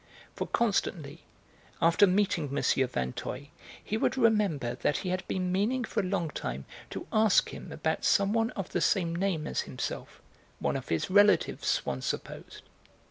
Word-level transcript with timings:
For 0.35 0.47
constantly, 0.47 1.21
after 1.79 2.07
meeting 2.07 2.45
M. 2.49 2.63
Vinteuil, 2.87 3.49
he 3.83 3.97
would 3.97 4.17
remember 4.17 4.73
that 4.81 4.97
he 5.05 5.09
had 5.09 5.23
been 5.27 5.51
meaning 5.51 5.83
for 5.83 5.99
a 5.99 6.03
long 6.03 6.31
time 6.31 6.65
to 6.89 7.05
ask 7.13 7.49
him 7.49 7.71
about 7.71 8.03
some 8.03 8.33
one 8.33 8.49
of 8.57 8.71
the 8.71 8.81
same 8.81 9.15
name 9.15 9.45
as 9.45 9.61
himself, 9.61 10.19
one 10.57 10.75
of 10.75 10.89
his 10.89 11.11
relatives, 11.11 11.67
Swann 11.67 12.01
supposed. 12.01 12.63